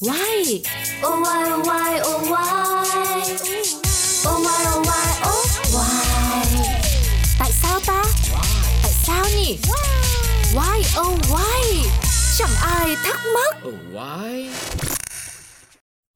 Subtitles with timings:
[0.00, 0.62] Why?
[1.02, 3.22] Oh why oh why oh why
[4.26, 6.04] Oh why oh why oh why
[7.38, 8.02] Tại sao ta?
[8.82, 9.58] Tại sao nhỉ?
[10.54, 11.88] Why oh why?
[12.38, 13.56] Chẳng ai thắc mắc.
[13.68, 14.48] Oh, why?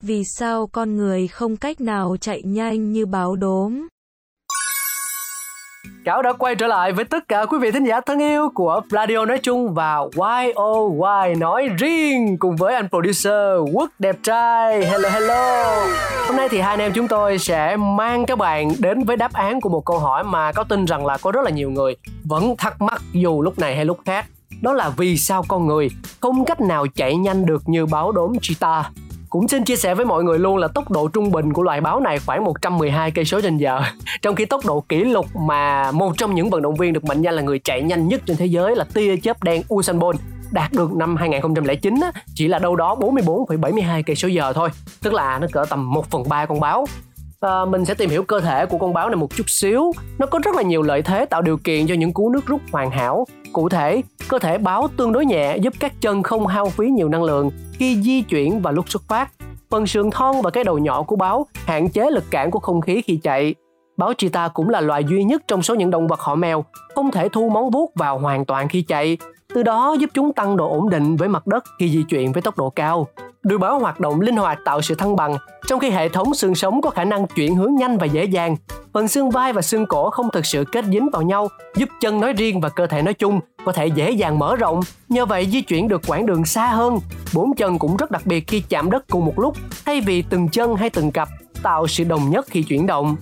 [0.01, 3.89] Vì sao con người không cách nào chạy nhanh như báo đốm?
[6.05, 8.81] Cáo đã quay trở lại với tất cả quý vị thính giả thân yêu của
[8.91, 14.85] Radio nói chung và YOY nói riêng cùng với anh producer Quốc đẹp trai.
[14.85, 15.75] Hello hello.
[16.27, 19.33] Hôm nay thì hai anh em chúng tôi sẽ mang các bạn đến với đáp
[19.33, 21.97] án của một câu hỏi mà có tin rằng là có rất là nhiều người
[22.25, 24.27] vẫn thắc mắc dù lúc này hay lúc khác.
[24.63, 25.89] Đó là vì sao con người
[26.21, 28.87] không cách nào chạy nhanh được như báo đốm cheetah
[29.33, 31.81] cũng xin chia sẻ với mọi người luôn là tốc độ trung bình của loài
[31.81, 33.81] báo này khoảng 112 cây số trên giờ.
[34.23, 37.23] Trong khi tốc độ kỷ lục mà một trong những vận động viên được mệnh
[37.23, 40.21] danh là người chạy nhanh nhất trên thế giới là tia chớp đen Usain Bolt
[40.51, 44.69] đạt được năm 2009 á, chỉ là đâu đó 44,72 cây số giờ thôi.
[45.03, 46.87] Tức là nó cỡ tầm 1 phần 3 con báo
[47.43, 49.93] à, mình sẽ tìm hiểu cơ thể của con báo này một chút xíu.
[50.19, 52.61] Nó có rất là nhiều lợi thế tạo điều kiện cho những cú nước rút
[52.73, 53.27] hoàn hảo.
[53.53, 57.09] Cụ thể cơ thể báo tương đối nhẹ giúp các chân không hao phí nhiều
[57.09, 59.31] năng lượng khi di chuyển và lúc xuất phát.
[59.71, 62.81] Phần sườn thon và cái đầu nhỏ của báo hạn chế lực cản của không
[62.81, 63.55] khí khi chạy.
[63.97, 67.11] Báo cheetah cũng là loài duy nhất trong số những động vật họ mèo không
[67.11, 69.17] thể thu móng vuốt vào hoàn toàn khi chạy.
[69.55, 72.43] Từ đó giúp chúng tăng độ ổn định với mặt đất khi di chuyển với
[72.43, 73.09] tốc độ cao.
[73.43, 76.55] Đuôi báo hoạt động linh hoạt tạo sự thăng bằng, trong khi hệ thống xương
[76.55, 78.57] sống có khả năng chuyển hướng nhanh và dễ dàng.
[78.93, 82.21] Phần xương vai và xương cổ không thực sự kết dính vào nhau, giúp chân
[82.21, 85.47] nói riêng và cơ thể nói chung có thể dễ dàng mở rộng, nhờ vậy
[85.53, 86.99] di chuyển được quãng đường xa hơn.
[87.35, 90.49] Bốn chân cũng rất đặc biệt khi chạm đất cùng một lúc, thay vì từng
[90.49, 91.29] chân hay từng cặp,
[91.63, 93.17] tạo sự đồng nhất khi chuyển động.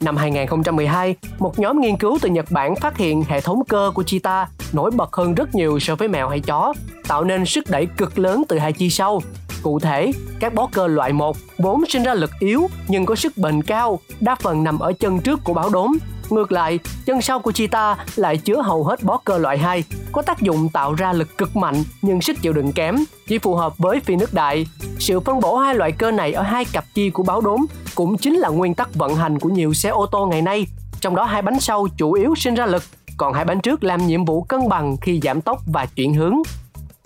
[0.00, 4.02] Năm 2012, một nhóm nghiên cứu từ Nhật Bản phát hiện hệ thống cơ của
[4.02, 6.72] cheetah nổi bật hơn rất nhiều so với mèo hay chó,
[7.08, 9.20] tạo nên sức đẩy cực lớn từ hai chi sau.
[9.64, 13.36] Cụ thể, các bó cơ loại 1 vốn sinh ra lực yếu nhưng có sức
[13.36, 15.98] bền cao, đa phần nằm ở chân trước của báo đốm.
[16.30, 20.22] Ngược lại, chân sau của cheetah lại chứa hầu hết bó cơ loại 2, có
[20.22, 22.96] tác dụng tạo ra lực cực mạnh nhưng sức chịu đựng kém,
[23.26, 24.66] chỉ phù hợp với phi nước đại.
[24.98, 28.18] Sự phân bổ hai loại cơ này ở hai cặp chi của báo đốm cũng
[28.18, 30.66] chính là nguyên tắc vận hành của nhiều xe ô tô ngày nay,
[31.00, 32.82] trong đó hai bánh sau chủ yếu sinh ra lực,
[33.16, 36.34] còn hai bánh trước làm nhiệm vụ cân bằng khi giảm tốc và chuyển hướng.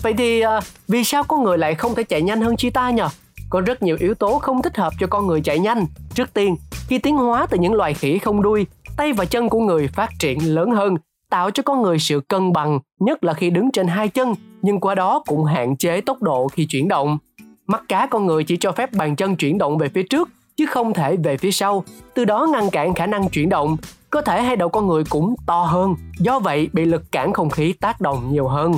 [0.02, 3.02] Vậy thì à, vì sao con người lại không thể chạy nhanh hơn cheetah nhỉ?
[3.50, 5.86] Có rất nhiều yếu tố không thích hợp cho con người chạy nhanh.
[6.14, 6.56] Trước tiên,
[6.88, 8.66] khi tiến hóa từ những loài khỉ không đuôi,
[8.96, 10.94] tay và chân của người phát triển lớn hơn,
[11.30, 14.80] tạo cho con người sự cân bằng, nhất là khi đứng trên hai chân, nhưng
[14.80, 17.18] qua đó cũng hạn chế tốc độ khi chuyển động.
[17.66, 20.66] Mắt cá con người chỉ cho phép bàn chân chuyển động về phía trước, chứ
[20.66, 21.84] không thể về phía sau,
[22.14, 23.76] từ đó ngăn cản khả năng chuyển động.
[24.10, 27.50] Cơ thể hay đầu con người cũng to hơn, do vậy bị lực cản không
[27.50, 28.72] khí tác động nhiều hơn.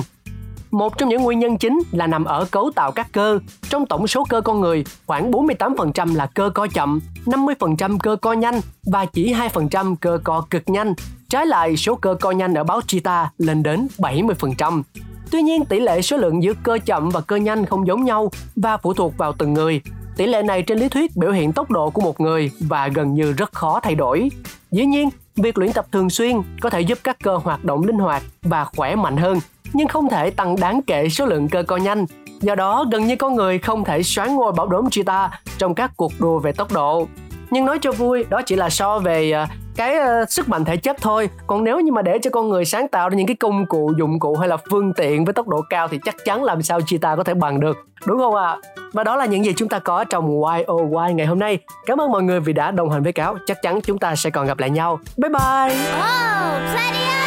[0.71, 3.39] Một trong những nguyên nhân chính là nằm ở cấu tạo các cơ.
[3.69, 8.33] Trong tổng số cơ con người, khoảng 48% là cơ co chậm, 50% cơ co
[8.33, 10.93] nhanh và chỉ 2% cơ co cực nhanh.
[11.29, 14.83] Trái lại, số cơ co nhanh ở báo cheetah lên đến 70%.
[15.31, 18.31] Tuy nhiên, tỷ lệ số lượng giữa cơ chậm và cơ nhanh không giống nhau
[18.55, 19.81] và phụ thuộc vào từng người.
[20.17, 23.13] Tỷ lệ này trên lý thuyết biểu hiện tốc độ của một người và gần
[23.13, 24.29] như rất khó thay đổi.
[24.71, 27.99] Dĩ nhiên, việc luyện tập thường xuyên có thể giúp các cơ hoạt động linh
[27.99, 29.39] hoạt và khỏe mạnh hơn,
[29.73, 32.05] nhưng không thể tăng đáng kể số lượng cơ co nhanh.
[32.41, 35.91] Do đó, gần như con người không thể xoán ngôi bảo đốm cheetah trong các
[35.97, 37.07] cuộc đua về tốc độ.
[37.49, 39.45] Nhưng nói cho vui, đó chỉ là so về ờ,
[39.75, 42.65] cái uh, sức mạnh thể chất thôi còn nếu như mà để cho con người
[42.65, 45.47] sáng tạo ra những cái công cụ dụng cụ hay là phương tiện với tốc
[45.47, 48.47] độ cao thì chắc chắn làm sao cheetah có thể bằng được đúng không ạ
[48.47, 48.57] à?
[48.93, 52.11] và đó là những gì chúng ta có trong YOY ngày hôm nay cảm ơn
[52.11, 54.59] mọi người vì đã đồng hành với cáo chắc chắn chúng ta sẽ còn gặp
[54.59, 57.20] lại nhau bye bye Oh!